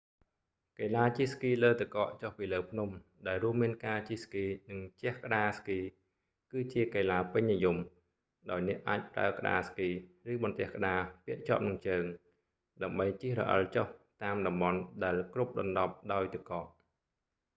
[0.79, 2.89] កីឡាជិះស្គីលើទឹកកកចុះពីលើភ្នំ
[3.27, 5.79] ដែលរួមមានការជិះស្គី និងជះក្ដារស្គី
[6.51, 7.77] គឺជាកីឡាពេញនិយម
[8.49, 9.89] ដោយអ្នកអាចប្រើក្ដារស្គី
[10.31, 12.03] ឬបន្ទះក្ដារពាក់ជាប់នឹងជើង
[12.83, 13.87] ដើម្បីជិះរអិលចុះ
[14.23, 16.65] តាមតំបន់ដែលគ្រប់ដណ្ដប់ដោយទឹកកក